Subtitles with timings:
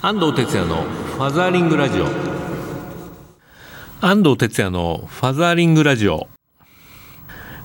[0.00, 2.06] 安藤哲也のファザーリングラジオ。
[4.00, 6.28] 安藤哲也のファザーリングラジオ。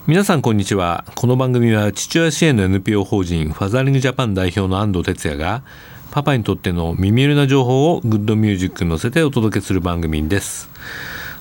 [0.08, 1.06] 皆さんこんにちは。
[1.14, 5.64] この番組は父親支援の NPO 法人ファザーリングジャパン代表の安藤哲也が
[6.10, 10.72] パパにとっての耳寄りな情報をグッドミュージックに乗せてお届けする番組です。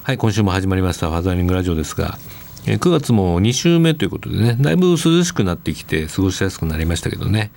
[0.02, 2.18] はい今週も始まりましたファザーリングラジオですが
[2.64, 7.50] 9月も2週目ということでねだいぶ涼しくなってきて過ごしやすくなりましたけどね、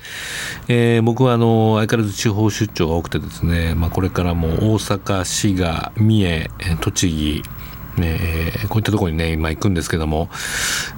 [0.67, 6.49] えー、僕はあの相変わらず地方出張が多くてですね、まあ、これからも大阪滋賀三重
[6.81, 7.43] 栃木
[7.99, 10.29] えー、こういったところにね今行くんですけども、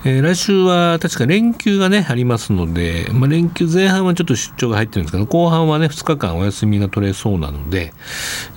[0.05, 7.93] えー、来週は確か連休がねありますので、まあ、連休前半はちょっと出張が入ってるんですけど後半はね2日間お休みが取れそうなので、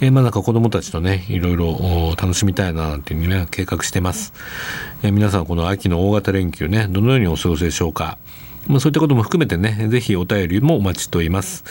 [0.00, 4.32] えー、まあなんか子供たちとねいろいろ楽しみたいななんていうね計画してます、
[5.02, 8.18] えー、皆さんこの秋の大型連休ねどのようにお過ごしでしょうか？
[8.66, 11.64] まあ、そういったことも含めてね、ぜひお便りもお待ちしております。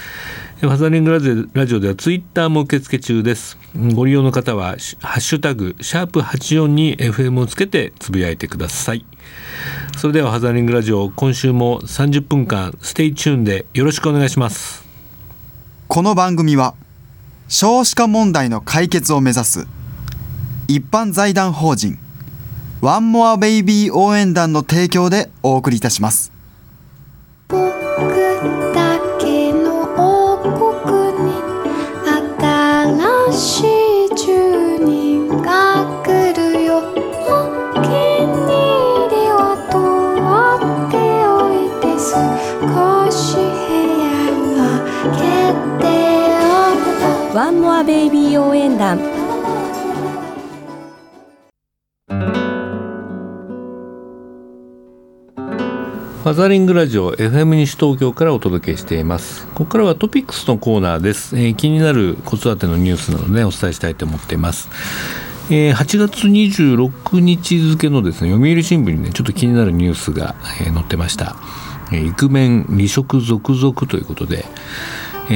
[0.61, 3.57] ファザーリングラジオラジオではツイッターも受付中です。
[3.93, 9.05] ご利用の方は、ハッシュタグ、シャープ84に FM をつけてつぶやいてください。
[9.95, 14.85] それではファザーリングラジオ、今週も30分間、 stay tune でよろしくお願いします。
[15.87, 16.73] この番組は、
[17.47, 19.67] 少子化問題の解決を目指す、
[20.67, 21.97] 一般財団法人、
[22.81, 26.38] ワンモアベイビー応援団の提供でお送りいたします。
[47.39, 48.97] ワンモアベイビー応援団。
[48.97, 59.47] ファザリングラジオ FM 西東京からお届けしています。
[59.47, 64.67] ここからはトピックスのコーナーです、えー、気になる子育てのニュースなどで、ね、お伝えしたいと思っています。
[65.49, 71.37] えー、8月26日付のですね読売新聞にねちょっと気になるニュースが、えー、載ってました、
[71.93, 74.43] えー、イクメン離職続々ということで、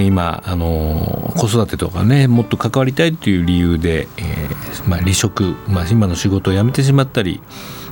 [0.02, 7.42] 今あの子育てとかねもっと関わりたいという理由で、えー、まあ、離職、まあ、今の仕事を辞めてしまったり、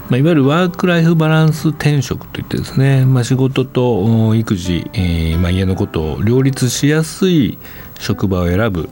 [0.10, 7.60] まあ、いわゆるワーク・ライフ・バランス転職といってですね、ま、仕事と育児、えー、ま、家のことを両立しやすい
[8.00, 8.90] 職場を選ぶ、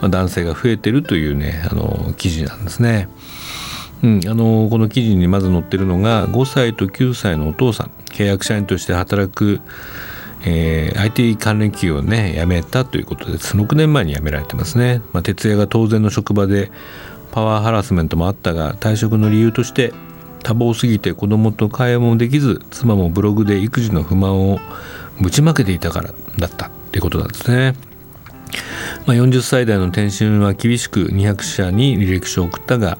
[0.00, 3.08] ま、男性が増えてるというねあの記事なんですね。
[4.02, 9.60] うん、あのこの記事にまず載ってるのが5歳と9歳のお父さん契約社員として働く
[10.44, 16.70] えー、IT 関連企業をね辞めたということで6年前に辞められてますね、まあ、徹夜が当然の職場で
[17.32, 19.92] パワーハラスメントもあったが退職の理由として
[20.42, 24.60] 多忙すぎて子供と会話もできず妻もブログで育児の不満を
[25.20, 27.74] ぶちまけていたからだったっていうことなんですね、
[29.06, 32.98] まあ、40歳代の転身は厳しく200社に履歴書を送ったが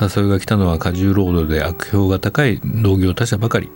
[0.00, 3.70] 誘いが来たのは過重労働で悪評が高い同業他社ばかり。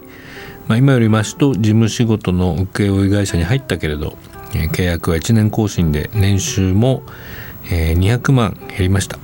[0.71, 4.17] まあ、今よりましと事務仕事の請負会社に入ったけれど、
[4.55, 7.03] え、契約は1年更新で年収も、
[7.73, 9.19] え、200万減りました、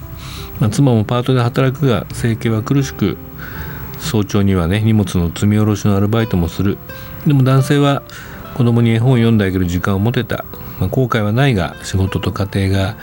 [0.58, 3.16] まあ、妻もパートで働くが生計は苦しく
[4.00, 6.78] 早朝にはね荷物の積み下ろしのアルバイトもする。
[7.28, 8.02] でも男性は
[8.56, 10.44] 子供に絵本を読んであげる時間を持てた、
[10.80, 12.96] まあ、後悔はないが仕事と家庭が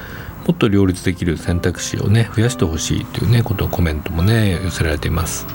[0.45, 5.47] もっと両立できる選択肢をね増やしてほしいというねことをコメントもね寄せられています。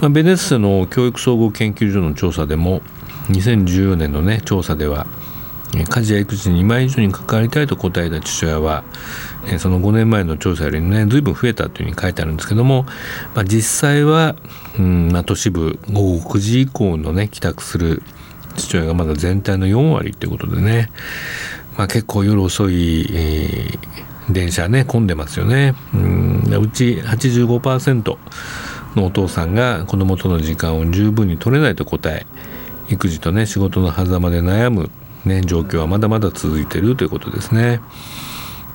[0.00, 2.82] ベネッセの教育総合研究所の調査でも
[3.30, 5.06] 2014年のね調査では
[5.72, 8.84] 家事や育児に2枚以上に関わりたいと答えた父親は
[9.58, 12.84] その5年前の調査よりね随分増えたというふうに書いてあるんですけども、
[13.34, 14.36] まあ、実際は、
[14.78, 18.02] うんまあ、都市部午後9時以降のね帰宅する
[18.56, 20.90] 父親がまだ全体の4割ということでね、
[21.76, 25.74] まあ、結構夜遅い、えー、電車ね混んでますよね。
[25.92, 28.16] うんうち85%
[28.96, 32.26] のお父さんが子供との時間を十分に取れないと答え
[32.88, 34.90] 育児とね仕事の狭間で悩む、
[35.24, 37.80] ね、状況はまだまだ続いてるということですね。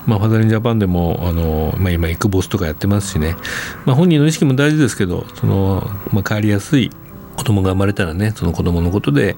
[0.05, 3.37] まあ、ファザリンジャパンでもあの、まあ、今エクボスとかやってますしね、
[3.85, 6.91] まあ、本人の意識も大事ですけどその、まあ、変わりやすい
[7.37, 9.37] 子供が生まれたらねその子供のことで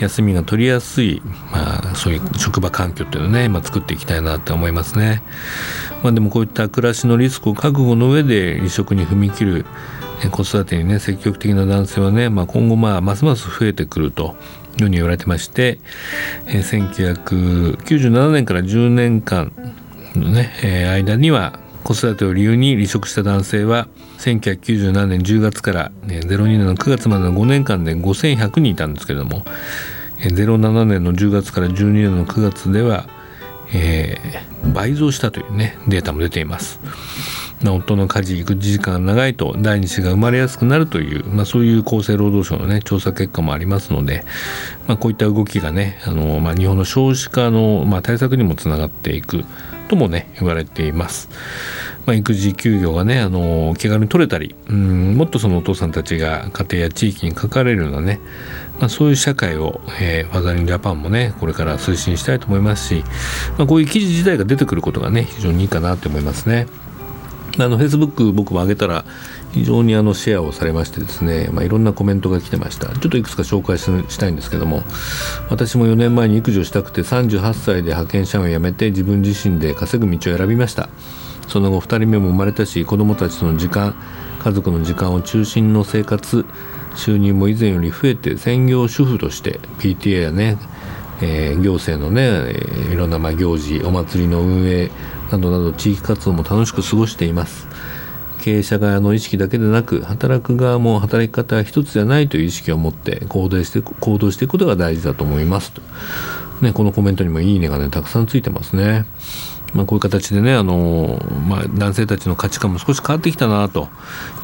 [0.00, 1.22] 休みが取りやすい、
[1.52, 5.22] まあ、そういう職場環境っていうのをね、まあ、作っていきたいなって思いますね。
[6.02, 9.66] まあ、でもこういった暮らしのリスクを覚悟の上で離職に踏み切る
[10.30, 14.36] 子育てにね積極的な男性はね、まあ、今後まあますます増えてくると
[14.78, 15.78] いうふうに言われてまして、
[16.46, 19.52] えー、1997年から10年間
[20.14, 20.52] のね、
[20.92, 23.88] 間には子育てを理由に離職した男性は
[24.18, 29.44] 1997年10月から、ね、02年の9月までの5年間で5100人いたんですけれども
[30.18, 33.06] 07年の10月から12年の9月では
[33.74, 36.80] えー、倍増したというねデータも出ています。
[37.62, 44.24] 夫の家事育児時間が長いと第二子が生まれやすくなるという、まあ、そういう厚生労働省の、ね、調査結果もありますので、
[44.86, 49.44] まあ、こういった動きがねあの、まあ、日本の少子化の、まあ、対策にもつながっていく
[49.88, 51.28] ともね言われています。
[52.06, 58.20] まあ、育児休業がねあの気軽に取れたりうんもっとそのお父さんたちが家庭や地域に関われるようなね、
[58.78, 63.04] まあ、そういう社会を、えー、ファザリングジャパンもねこれから推進したいと思いますし、
[63.56, 66.66] まあ、こういう記事自体が出てくることがね非常にいいかなと思いますね。
[67.58, 69.04] あのフェイスブック僕も上げたら
[69.52, 72.88] 非常にあのシェアをされましてですね、まあ、いろんなコメントが来てました。
[72.88, 74.82] ちょっといくつか紹介したいんですけども
[75.50, 80.88] 私も4年前に育児をしたくて38歳で派遣社員を辞めて自分自身で稼ぐ道を選びました。
[81.48, 83.94] その後2人目も生まれたし子どもたちとの時間
[84.42, 86.44] 家族の時間を中心の生活
[86.96, 90.58] 収入も以前より増えて専業主婦として PTA やね、
[91.22, 92.52] えー、行政のね、
[92.92, 94.90] いろんなまあ行事お祭りの運営
[95.30, 97.66] などなど地域活動も楽しく過ごしています。
[98.40, 105.72] 経営者側の意識だけでなく働く側も働き方は一つじゃないという意識を持って行動して行動していくことが大事だと思います。
[105.72, 105.80] と、
[106.60, 109.06] ね、このコメントにもいいねがねたくさんついてますね。
[109.72, 111.18] まあ、こういう形でねあの、
[111.48, 113.88] まあ、男性たちの価値観も少し変わってきたなと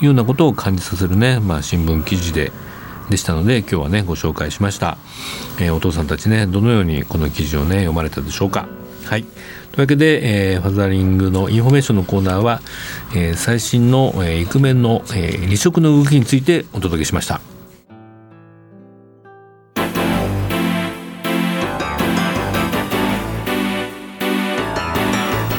[0.00, 2.52] いうようなことを感じさせるね、まあ、新聞記事で
[3.10, 4.96] でしたので今日はねご紹介しました、
[5.60, 8.68] えー、お父さんたちねどのようにこの記事をね読まれたでしょうか。
[9.04, 9.26] はい。
[9.72, 12.60] というわけで、えー、ファザーリングのインフォメーションのコーナーは、
[13.14, 17.40] えー、最新の、えー、イクメンの、えー、離職の動きについてお届けしました。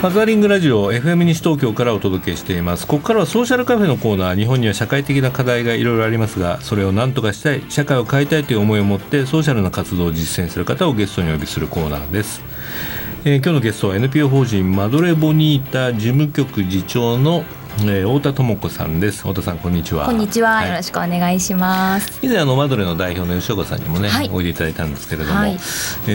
[0.01, 2.87] ファザーリングラジオ FM 西東京からお届けしています。
[2.87, 4.35] ここからはソーシャルカフェのコーナー。
[4.35, 12.41] 日本には社会的な課題がいろいろありますがそれを何とかしたい社会を変えたいという思いを持ってソーシャルな活動を実践する方をゲストにお呼びするコーナーです。
[13.23, 17.45] えー、今日のゲストは NPO 法人マドレボニータ事務局次長の
[17.79, 19.21] えー、太田智子さんです。
[19.21, 20.05] 太田さんこんにちは。
[20.05, 22.19] こんにちは、はい、よろしくお願いします。
[22.21, 25.55] 以前あのマドレの代表の吉岡さんにもね、はい、おいでいただいたんですけれども、はい、え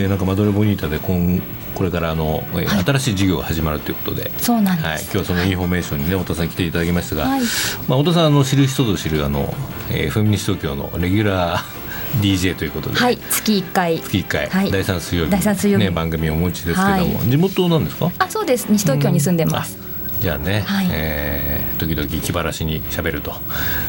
[0.05, 1.41] ー、なんかマドレボニータで今
[1.75, 4.87] これからあの、はい、新しい事業が始まるということで、そうなんです。
[4.87, 7.41] はい、今日はそのインフォメーションにね太田さん来ていただきましたが、はい、
[7.87, 9.53] まあ太田さんあの知る人ぞ知るあの、
[9.91, 11.77] えー、 FM 西東京のレギュラー
[12.21, 13.99] DJ ということで、はい、月一回。
[13.99, 18.11] 月一回、はい、第三水曜日第三水曜日、ね、番組をお持ちですけども、はい、地元なんですか？
[18.19, 18.67] あそうです。
[18.71, 19.77] 西東京に住んでます、
[20.19, 23.33] じゃあね、はい、えー、時々気晴らしに喋ると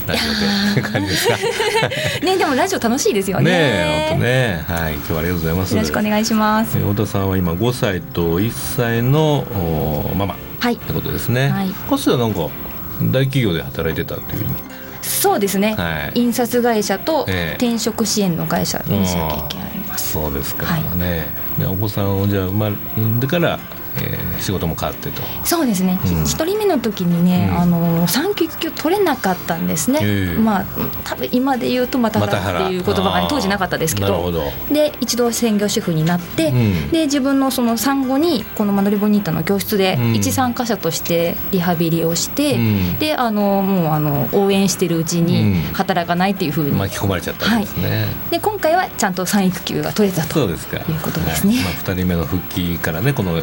[0.06, 0.20] ラジ
[0.72, 1.36] オで感じですか？
[2.24, 3.50] ねでもラジオ楽しいですよね。
[3.50, 4.64] ね本当ね。
[4.66, 5.74] はい今日はありがとうございます。
[5.74, 6.78] よろしくお願いします。
[6.78, 10.74] 太田さんは今5歳と1歳のおママはい。
[10.74, 12.48] ってことですね、はい、かつてはなんか
[13.02, 14.46] 大企業で働いてたっていう
[15.02, 20.66] そうですね、はい、印刷会社と転職支援の会社にした経験あります、えー、そうですか。
[20.96, 21.26] ね、
[21.58, 23.58] はい、お子さんをじゃあ生まれんでから
[24.00, 25.22] えー、仕事も変わってと。
[25.44, 25.98] そうですね。
[26.04, 30.64] 一、うん、人目の時にね、うん、あの産休育休取れなかったんですね、えー、まあ
[31.04, 34.32] 多分今で言うとまた原っていう言葉が、ね、当時なかったですけど。
[34.70, 42.58] で一度専業主婦になって、うん、で自分のその産後にこのマドリボニータの教室で一参加者としてリハビリをして、
[42.98, 50.56] であのもうあの応援してるうちに働かないっていうふうに、巻き込まれちゃったんですね、はい、で今回はちゃんと産育休が取れたという
[51.02, 51.62] ことですね。
[51.64, 53.42] まあ、2人目の復帰からねこの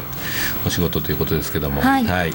[0.66, 2.32] お仕事ということですけども、はい、はい、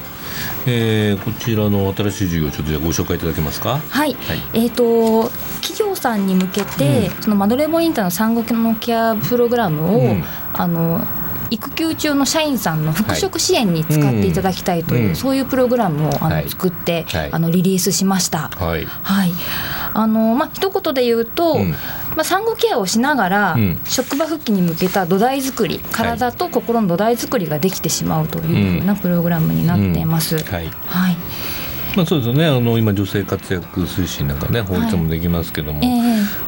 [0.66, 3.80] えー、こちらの新しい授業ちょっとご紹介いただけますか？
[3.88, 4.14] はい。
[4.14, 11.00] はい、えっ、ー、と企業さんに向けて、うん、そのマドレボインターの産後のケアプログラムを、うん、あの
[11.50, 18.48] 育休中の社員さんの復職支援に使っていただきたいという、はいうん、そういうプログラムをあの、はい、作って、はい、あのリリースしました。
[18.48, 19.32] はい、はい、
[19.92, 21.74] あのまあ一言で言うと、うん、
[22.16, 30.38] まあ産後ケアをしながら、うん、職場復帰に向けた土台作り、体と心の土台作りができてしまうというふうなプログラムになっています。
[30.38, 30.66] はい。
[30.86, 31.16] はい
[31.96, 32.46] まあ、そうですよね。
[32.46, 35.92] あの今女性活躍推進なんかね法律もできますけども、はいえ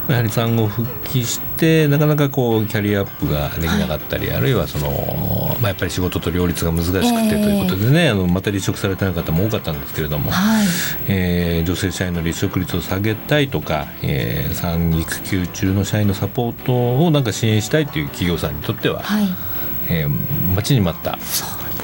[0.08, 10.66] ー、やはり産後復帰してなかなかこうキャリアアップができなかったり、はい、あるいはその、まあ、やっぱり仕事と両立が難しくてということでね、えー、あのまた離職された方も多かったんですけれども、はい、
[11.08, 19.26] えー、女性社員の離職率を下げたいとか、えー、産育休中の社員のサポートをなんか支援したいという企業さんにとっては、はい
[19.88, 21.18] えー、待ちに待った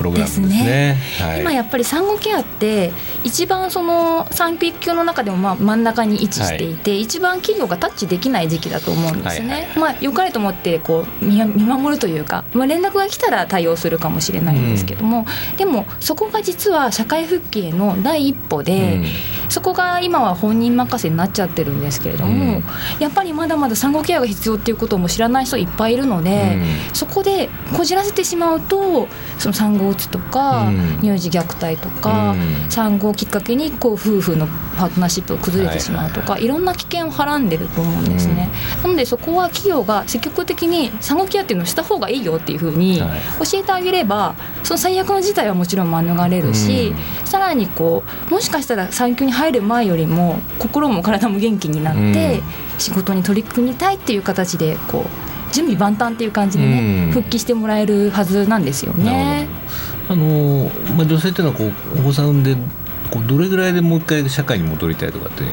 [0.00, 0.96] プログラムですね。
[1.20, 2.90] はい、今やっぱり産後ケアって
[3.22, 9.68] 一番その産休の中でもまあ真ん中に位置していて、はい、一番企業がタッチできない時期だと思うんですね。
[9.76, 19.04] まあ良かれと思ってこう見守るというか、まあ連絡が来たら対応するかもしれないんですけども、うん、でもそこが実は社会復帰への第一歩で、うん、
[19.50, 22.64] そこが今は本人任せになっちゃってるんですけれども、うん、
[23.00, 26.56] やっぱりまだまだ産後ケアが必要っていうことも知らない人いっぱいいるので、
[26.94, 30.70] そこでこじらせてしまうとその産後うつとか、
[31.00, 32.34] 乳児虐待とか、
[32.68, 38.48] 産後をきっかけにこう夫婦のパートナーシップが崩れてしまうとか、いろんな危険をはらんでると思うんですね。
[38.82, 46.94] なのでそこは企業が積極的に産後ケアっていうのをした方がいいよっていうふうに教えてあげればその最悪の事態はもちろん免れるし、
[47.24, 52.40] さらにこうもしかしたら産休に入る前よりも心も体も元気になって
[52.78, 59.46] 仕事に取り組みたいっていう形でこう準備万端っていう感じでね、復帰してもらえるはずなんですよね。
[60.08, 61.64] あのまあ、女性っていうのはこ
[61.96, 62.56] うお子さん産んで
[63.10, 65.44] こうどれぐらいでもう一回社会に戻りたいとかって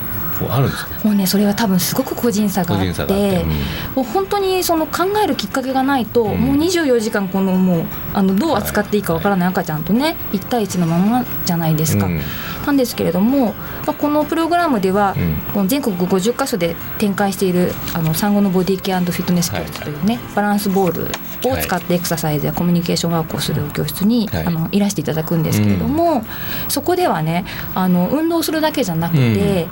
[0.49, 0.89] あるんですか？
[1.03, 3.49] もうねそれは多分すごく個人差があって、うん、
[3.95, 12.05] もう本当にその考えるきっかけがないと、うん、もう24時間このもうあのどう扱っていいかわからない赤ちゃんとね1対1のままじゃないですか。
[12.05, 12.21] うん
[12.67, 13.53] なんですけれども、
[13.85, 15.15] まあ、このプログラムでは、
[15.53, 21.03] この全国50か所で展開しているあの産後のボディケアフィットネス教室というね、バランスボール
[21.49, 26.23] を使ってエクササイズやコミュニケーションワークをする教室に、あのいらしていただくんですけれども、
[26.67, 29.67] そこではねあの運動するだけじゃなくて、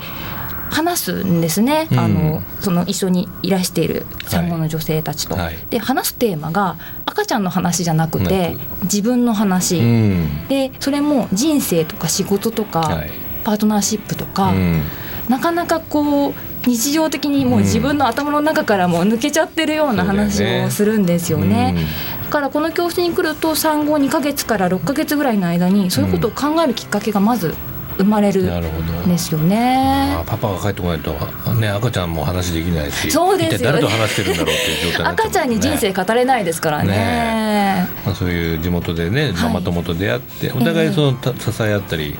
[0.70, 5.36] 話すんですね、うん、あのその一緒にいらしている産後の女性たちと。
[5.36, 13.10] はい、で話すテーマが赤ちゃんの話じゃなくて自分の話、うん、でそれも人生とか仕事とか、はい、
[13.44, 14.82] パートナーシップとか、うん、
[15.28, 16.34] なかなかこう
[16.66, 21.72] 日常的にもう自分の頭の中からも抜けちゃってるような話をするんですよね。
[21.72, 21.86] ね
[22.24, 27.54] だからこの教室に来ると産後2か月から6か月ぐらいの間にそういうことを考えるきっかけがまず
[27.98, 30.16] 生まれるんですよね。
[30.26, 31.12] パパが帰ってこないと、
[31.54, 42.16] ね、赤ちゃんも話できないしそうですよ、ね、誰と話してるんだろうっていう状態、ね、赤ちゃんに人生語れないですからね、ね、まあ、そういう地元でねママ友と出会って、はい、お互いその、えー、支え合ったり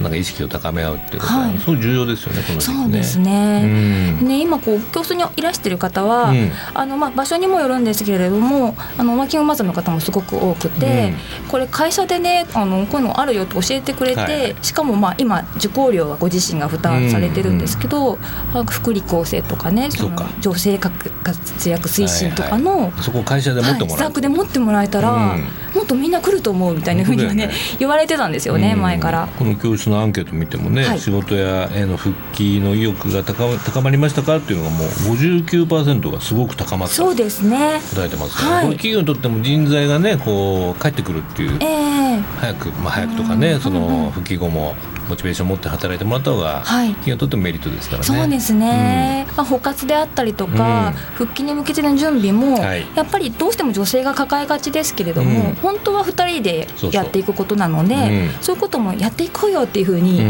[0.00, 4.18] なんか意識を高め合うっていうことは、はい、そう重要ですよね、この、ね、そうですね。
[4.20, 18.18] うん、ね今こう教室にいらしてる方は、うん、あのまあ場所にもよるんですけれども、あのワーキングマザーの方もすごく多くて、うん、これ会社でねあのこういうのあるよと教えてくれて、はい、しかもまあ今受講料はご自身が負担されてるんですけど、
[18.54, 25.36] うん、福利厚生とかね、その女性活躍推進とかの、はいはい、そこ会社で持ってもらえ、はい、で持ってもらえたら、
[25.74, 29.28] もっとみんな来ると思うみたいなふうにはね言われてたんですよね、前から。
[29.38, 36.94] この教室のアンケート見てもね、はい、仕事やへの復帰の意欲が高高まりましたかっていうのがもう59%がすごく高まった。
[36.94, 37.80] そうですね。
[37.94, 44.74] 答えてますから、はい、これ企業にとっても人材がねこう帰ってくるっていう、えー、早く、まあ、早くとかねその復帰後も
[45.08, 48.06] モチベーションを持って働いてもらった方が、はい、企業にとってもメリットですからね。
[48.06, 60.20] そうですね、うん、まあ、補活であったりとか、うん、復帰に向けての準備も、はい、やっぱりどうしても女性が抱えがちですけれども、うん、本当は2人でやっていくことなのでそういうこともやっていこうよっていうふうに、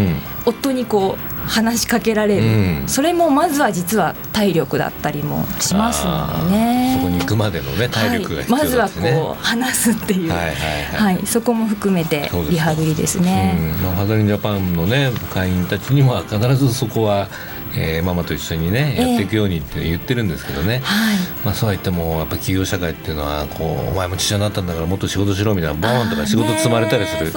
[0.45, 6.99] 夫にこう話しかけられる、うん、それもまずは実は体力だったりもしますのでね。
[6.99, 11.15] そこに行くまでのね体力がね、はい、まずはこう話すっていう、はいはいはい。
[11.15, 13.57] はい、そこも含めてリハビリですね。
[13.79, 13.83] うん。
[13.83, 17.29] まあ、ハザリンジャパンのね会員たちには必ずそこは
[17.75, 27.33] えー、ママと一緒にねやっていくようにって言ってるんですけどね、えーはい、まあ、そうは言ってもやっぱ企業社会っていうのはこうお前も父親になったんだからもっと仕事しろみたいなボーンとか仕事積まれたりする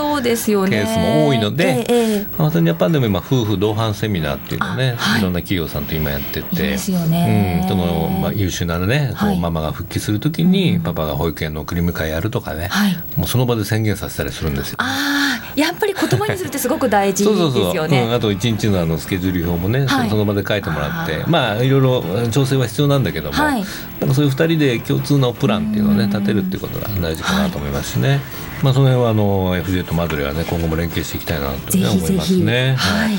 [0.70, 14.78] ケースも多いので、えー、ママさんジャパンでも今夫婦同伴セミナーっていうのね、はい、いろんな企業さんと今やってていいですよね、うん、そのまあ、優秀なねこうママが復帰するときにパパが保育園の送り迎えやるとかね、はい、もうその場で宣言させたりするんですよ。
[14.80, 15.29] あ
[15.60, 17.32] やっぱり言葉にするってすごく大事で
[17.72, 18.12] すよね。
[18.13, 21.24] あと一日のあのスケジュール表もね、はい、その場で書いてもらって。
[21.28, 23.63] まあいろいろ調整は必要なんだけども、はい、
[24.00, 28.10] なんかそういう2人で共通のプランっていうのをね立てるっていうことが大事かなと思いますしね。
[28.10, 32.75] はいまあ、その辺はあの FJ とマドレはね今後も連携していきたいなと、ね、思いますね。
[32.75, 33.16] はい、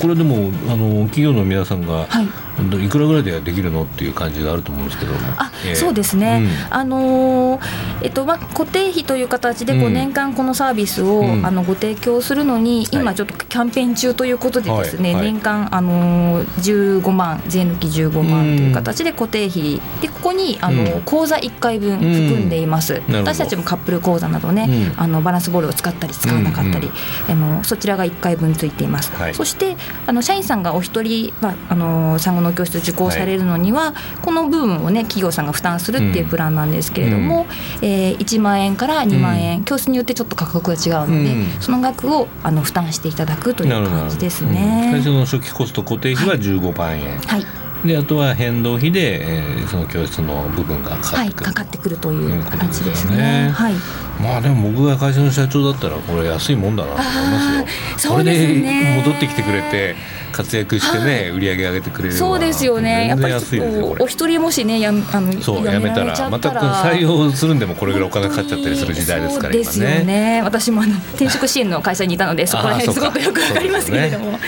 [0.00, 5.18] これでもあの企業の皆さんが、はい、いくらぐらいでできるのっていう感じがあると思うんですけども。
[5.36, 6.42] あ、えー、そうですね。
[6.70, 7.60] うん、あのー、
[8.02, 23.02] えっとまあ固定費という形でこう年間このサービスを、うん、あのご提供するのに、今ちょっとキャンペーン中ということでですね、はい、年間あのー、15万税抜き15万という形で固定費でここにあの、口座1回分含んでいます。
[23.08, 24.68] 私たちもカップル口座などね。
[24.84, 25.00] うん。
[25.00, 26.90] あのバランスボールを使ったり使わなかったり、
[27.28, 29.34] あのそちらが1回分ついています、はい。
[29.34, 37.46] そしてあの社員さんがお一人、まあ、あの産後の教室受講されるのには、この部分をね企業さんが負担するっていうプランなんですけれども、
[37.82, 41.60] えー1万円から2万円、教室によってちょっと価格が違うので、うん。
[41.60, 44.92] その額をあの負担していただくという感じですね。
[44.94, 45.02] うん。
[45.02, 47.46] 最初の初期コスト固定費は15万円、はい、
[47.84, 53.50] であとは変動費で、えーその教室の部分がかかはい、ってくる、かかってくるという形ですですよねね。
[53.50, 53.74] はい。
[54.20, 57.66] まあでも僕が会社の社長だったらこれ安いもんだなと思いま
[57.98, 58.14] すよ。
[58.16, 59.94] そねこれで戻ってきてくれて
[60.32, 63.08] 活躍してね、売り上げ上げてくれるそうですよね。
[63.08, 70.40] やっぱり安いですよこれおお一人もしねやんあのそうやめたらまったら採用するんでもこれぐらいお金かかっちゃったりする時代ですからそうですよね。
[70.42, 74.32] 私もあの転職支援の会社にいたのでそこら辺すごくよくわかりますけれども。
[74.32, 74.38] ま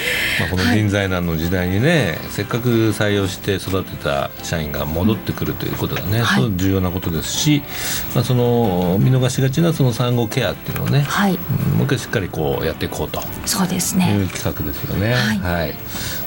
[0.47, 6.53] あ、この人材難の時代にね、せっかく採用して育てた社員が戻ってくるということがね、はい。
[6.57, 7.63] 重要なことですし、
[8.15, 13.21] まあ、その見逃しがちなその産後ケアっていうのをね、はい、うんもう一回しっかりこうやっていこうと。
[13.47, 14.17] そうですいね。
[14.25, 15.15] う企画ですよね。
[15.15, 15.75] はい。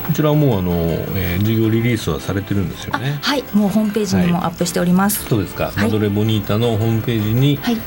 [0.06, 0.72] こちらはもうあの、
[1.16, 3.20] えー事業リリースはされてるんですよあね。
[3.22, 5.26] はい、もうホームページにもアップしております。
[5.26, 5.76] そうですか、はい。
[5.78, 7.78] マドレボニータのホームページに、はい、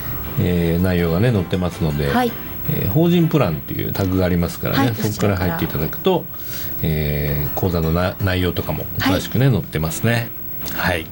[0.40, 2.32] えー内容がね載ってますので、はい。
[2.70, 4.94] えー法人プランっていうタグがありますからね、はい。
[4.94, 6.24] そこから入っていただくと、
[6.82, 10.28] えー講座のな内容とかも詳しくね、載ってますね。
[10.74, 11.06] はい、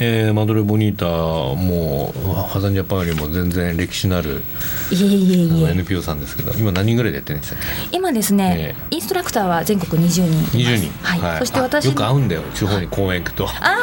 [0.00, 4.42] えーマドレボニータもうハザンジャパンよりも全然歴史のある
[4.90, 5.70] いえいえいえ。
[5.70, 7.58] NPO さんですけど今何人ぐらいでやってるんでしたっ
[7.92, 10.52] 今ですね、インストラクターは全国20人います。
[10.52, 10.90] け20人。
[11.02, 11.38] はい。
[11.38, 12.42] そしてあ私よく会うんだよ。
[12.54, 13.48] 地方に公園行くと。
[13.48, 13.76] あ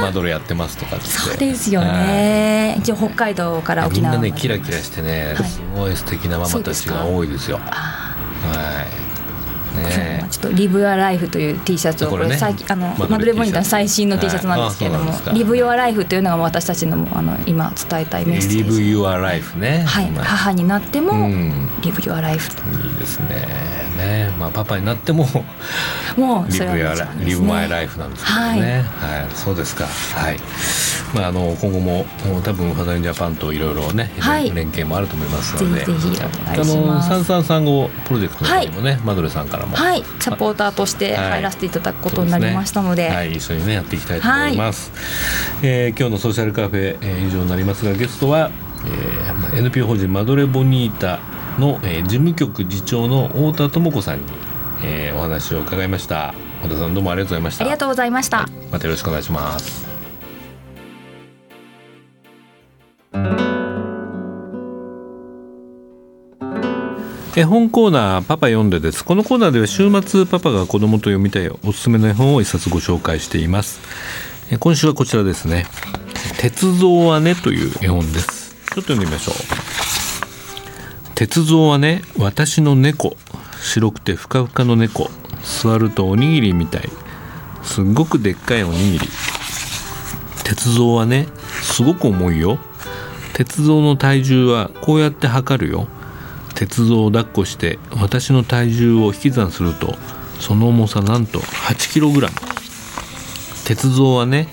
[0.00, 2.76] マドレやってますとかそうですよね。
[2.78, 5.48] 一応北海道からはいみんなねキラキラしてね、はい。
[5.48, 7.58] すごい素敵なママたちが多いですよ。
[7.64, 8.14] あ
[8.44, 8.86] はい。
[8.86, 9.07] ー
[9.78, 10.26] ね。
[10.30, 18.80] ちょっとリブアライフという T シャツをここれ最近あのマドレマドレボニータの T シャツ最新の T シャツなんですけれどもリブヨアライフというのが私たちのあの今伝えたいメッセージ。
[18.92, 19.84] Your life ね。
[19.86, 20.10] はい。
[20.10, 21.68] まあ母になってもうん。
[21.80, 22.62] リブヨアライフと。
[22.70, 23.46] いいですね。
[23.96, 25.26] ねまあパパになっても
[26.16, 28.82] もうそ Live れ your はもちろ life んです Live my ね life なんですけどね。
[28.82, 29.86] はい、そうですか。
[29.86, 30.38] はい。
[31.14, 32.04] まああの今後も
[32.44, 34.50] 多分ファザリンジャパンといろいろね、はい。
[34.52, 35.84] 連携もあると思いますので。
[35.84, 37.12] ぜひぜひお願いします。
[37.12, 39.76] あの三三三五プロジェクトの方にもね、マドレさんからも。
[39.76, 41.30] はいサポーターとしてはい。
[41.30, 43.08] 入らせていただくことになりましたので。
[43.10, 43.74] はい、一緒にね。
[43.74, 44.90] やっていきたいと思います、
[45.62, 48.50] えー今日のソーシャルカフェ、えー以上になりますがゲストは、
[48.86, 51.20] えー NPO 法人マドレボニータ
[51.58, 54.24] の、えー事務局次長の太田智子さんに、
[54.84, 56.34] えーお話を伺いました。
[56.62, 57.64] 太田さんどうもありがとうございました。
[57.64, 58.48] ありがとうございました。
[58.72, 59.87] またよろしくお願いします
[67.38, 69.04] 絵本コーナーパパ読んでです。
[69.04, 73.78] このコーナーでは週末パパが子供と読みたいおすすめの絵本を一冊ご紹介しています。
[74.50, 75.66] え今週はこちらですね。
[76.40, 78.56] 鉄道はねという絵本です。
[78.74, 79.34] ちょっと読んでみましょう。
[81.14, 83.16] 鉄道はね私の猫。
[83.62, 85.08] 白くてふかふかの猫。
[85.44, 86.90] 座るとおにぎりみたい。
[87.62, 89.08] すっごくでっかいおにぎり。
[90.42, 91.28] 鉄道はね
[91.62, 92.58] すごく重いよ。
[93.32, 95.86] 鉄道の体重はこうやって測るよ。
[96.58, 99.94] 鉄道を抱っこして私の体重を引き算すると
[100.40, 102.28] その重さなんと 8kg
[103.64, 104.48] 鉄道はね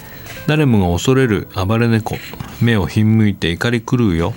[0.48, 2.18] 誰もが恐れる暴れ猫。
[2.62, 4.34] 目をひんむいて怒り狂うよ。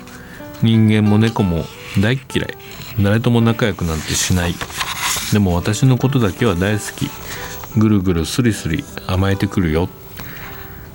[0.63, 1.63] 人間も猫も
[2.01, 2.57] 大っ嫌い。
[2.99, 4.55] 誰とも仲良くなんてしない。
[5.31, 7.09] でも私のことだけは大好き。
[7.77, 9.87] ぐるぐるスリスリ甘えてくるよ。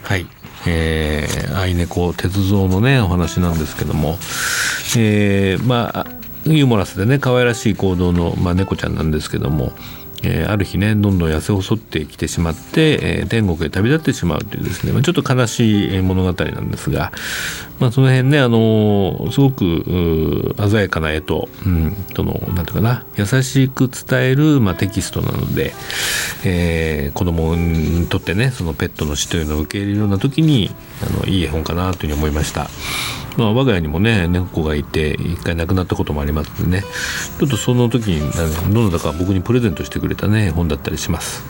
[0.03, 0.27] はい。
[0.67, 4.19] えー、愛猫鉄道のねお話なんですけども。
[4.97, 6.14] えーまあ
[6.47, 9.73] ユーモラスでね可愛らしい行動の、まあ、猫ちゃんなんですけども、
[10.23, 17.13] えーある日ねどんどん痩せ細ってきてしまって、えー天国へ旅立ってしまうというですね、まあ、ちょっと悲しい物語なんですが、
[17.81, 25.73] まあ、その辺ね、あのーすごく鮮やかな絵と、うん、そのなんていうかな優しく伝える、まあ、テキストなので、
[26.45, 30.71] えー子供にとってねそのペットの死というのを受け入れるような時に
[31.03, 32.69] あのいい絵本かなというふうに思いました。
[33.37, 36.85] まあ、我が家にもね猫がいて一回亡くなったこともありますんでね。
[37.39, 41.43] ちょっとその時にどなたか僕にプレゼントしてくれたね本だったりします。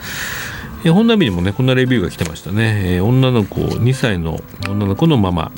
[0.84, 5.52] え本並にもねこんなレビューが来てましたね、女の子2歳の女の子のママ。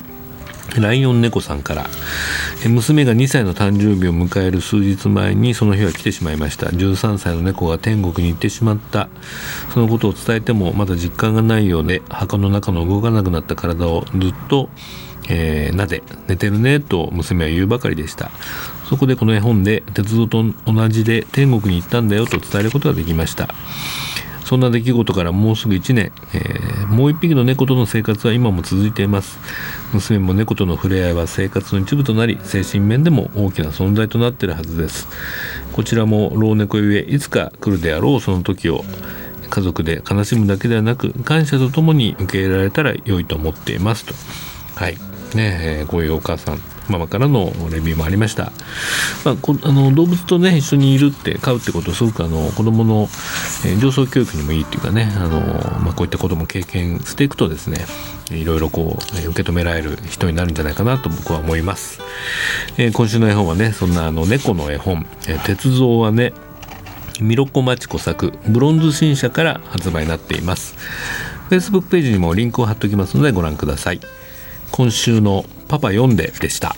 [0.79, 1.87] ライオン猫さんから。
[2.67, 6.67] 娘が2歳の誕生日を迎える数日前にその日は来てしまいました。
[6.67, 9.09] 13歳の猫が天国に行ってしまった。
[9.73, 14.69] そのことを伝えてもまだ実感がないようで墓の中の動かなくなった体をずっと
[15.27, 18.31] えーなぜ寝てるねと娘は言うばかりでした。
[18.89, 23.49] そこでこの絵本で鉄道と同じで天国に行ったんだよと伝えることができました。
[24.45, 29.37] そんな出来事からもうすぐ1年、えー、もう1匹の猫との生活は今も続いています。
[29.93, 35.09] 娘も猫との触れ合いは生活の一部となり精神面でも大きな存在となっているはずです。
[35.73, 38.85] こちらも老猫ゆえいつか来るであろうその時を
[39.49, 44.13] 家族で悲しむだけではなく感謝とともに受け入れられたら良いと思っていますと。
[44.75, 44.97] はい。
[45.35, 46.59] ね、えー、こういうお母さん
[46.89, 48.51] ママからのレビューもありました、
[49.25, 53.07] まあ、こあの動物とね一緒にいるって飼うってことすごくあの子どもの、
[53.65, 55.39] えー、上層教育にもいいっていうかねあの、
[55.81, 57.85] まあ、こういったことも経験していくとですね
[58.31, 61.99] いろいろこう受け止められる人になるんじゃないかなと僕は思います、
[62.77, 66.33] えー、今週の絵本はねそんなあの猫の絵本「えー、鉄造はね
[67.21, 70.75] ミロコマチコ作ブロンズ新社から発売になっています。
[71.49, 74.01] Facebook ページにもリンクを貼っておきますのでご覧ください。
[74.71, 76.75] 今週のパパ読んででした。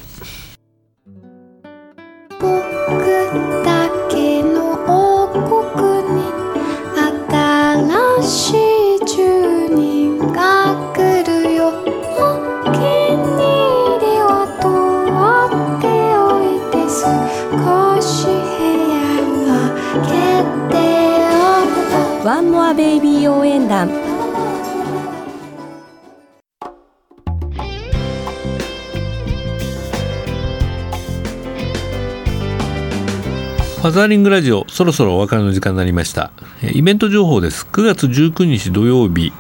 [33.99, 36.31] ザーリングラジオそろそろお別れの時間になりました。
[36.62, 37.65] イベント情報です。
[37.69, 39.33] 9月19日土曜日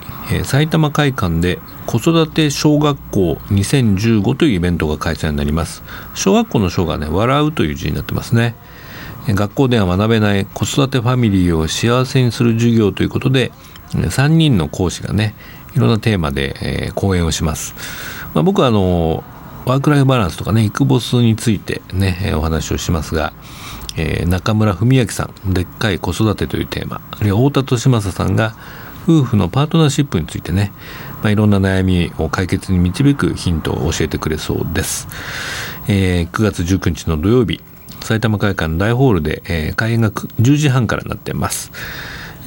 [0.43, 5.81] 埼玉会館で子育て小学校2015というイベントが開催になります。
[6.13, 8.53] 小学校の小がね笑うという字になってますね。
[9.29, 13.53] 学校では学べない子育てファミリーを幸せにする授業ということで
[13.93, 15.35] 3人の講師がね
[15.73, 17.75] いろんなテーマで、え、講演をします、
[18.33, 19.23] まあ、僕はあの
[19.65, 23.31] ワークライフバランスとかねイクボスについてねお話をしますが、
[23.99, 27.01] えー、中村文明さん「でっかい子育て」というテーマ。
[27.11, 28.55] あるいは太田利正さんが
[29.03, 30.71] 夫婦のパートナーシップについてね、
[31.21, 35.07] まあ、いろんな悩みを解決に導くヒントを教えてくれそうです、
[35.87, 37.59] えー、9月19日の土曜日
[38.01, 41.71] 埼玉会館大ホールで、えー、開演が10時半からなっています。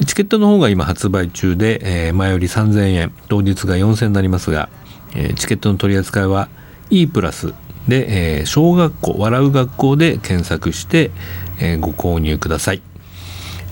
[0.07, 4.69] チケットの方が今発売中で、えー、前より3000円当日が4000円になりますが、
[5.13, 6.49] えー、チケットの取り扱いは
[6.89, 7.53] E プラス
[7.87, 11.11] で、えー、小学校笑う学校で検索して、
[11.59, 12.81] えー、ご購入ください、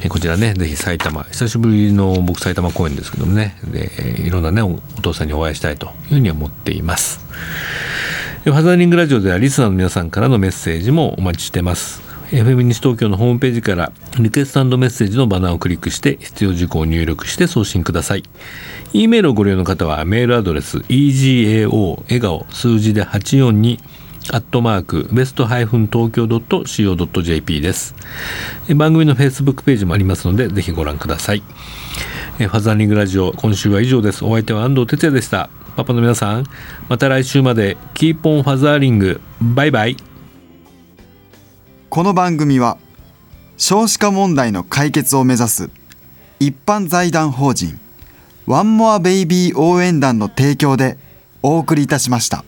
[0.01, 3.57] えー、こちらねぜひ埼玉久しぶりの僕埼玉公演ですけどもね。
[3.63, 7.19] で、いろんなねお父さんにお会いしたいというふうに思っています。
[8.43, 12.01] ファザーリングラジオではリスナーの皆さんからのメッセージもお待ちしてます。
[12.31, 18.23] FM 西東京のホームページからリクエストメッセージのバナーをクリックして必要事項を入力して送信ください。
[18.93, 23.79] E メールをご利用の方はメールアドレス egao 笑顔数字で842
[24.29, 27.95] アットマークベストハイフン東京 .co.jp です。
[28.75, 31.43] 番組の Facebook ページもありますのでぜひご覧ください。
[32.37, 34.23] ファザーリングラジオ今週は以上です。
[34.23, 35.49] お相手は安藤哲也でした。
[35.75, 36.45] パパの皆さん
[36.87, 39.21] また来週まで keep on fathering。
[39.41, 39.97] バイバイ。
[41.89, 42.77] この番組は
[43.57, 45.69] 少子化問題の解決を目指す
[46.39, 47.79] 一般財団法人
[48.45, 50.97] ワンモアベイビー応援団の提供で
[51.43, 52.45] お送りいたしました。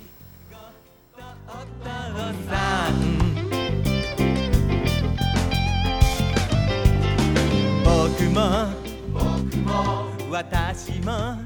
[10.34, 11.42] 私も